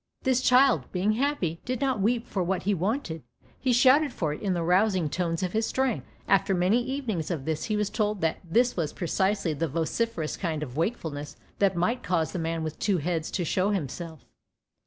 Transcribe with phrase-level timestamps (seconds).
[0.23, 3.21] This child, being happy, did not weep for what he wanted;
[3.59, 6.07] he shouted for it in the rousing tones of his strength.
[6.27, 10.63] After many evenings of this he was told that this was precisely the vociferous kind
[10.63, 14.25] of wakefulness that might cause the man with two heads to show himself.